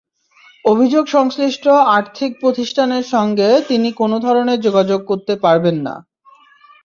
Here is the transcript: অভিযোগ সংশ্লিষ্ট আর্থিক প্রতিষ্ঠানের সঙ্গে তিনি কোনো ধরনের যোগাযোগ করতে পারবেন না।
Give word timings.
অভিযোগ 0.65 1.03
সংশ্লিষ্ট 1.07 1.65
আর্থিক 1.97 2.31
প্রতিষ্ঠানের 2.39 3.05
সঙ্গে 3.05 3.49
তিনি 3.67 3.89
কোনো 3.91 4.17
ধরনের 4.19 4.59
যোগাযোগ 4.61 4.99
করতে 5.05 5.33
পারবেন 5.35 5.77
না। 5.87 5.95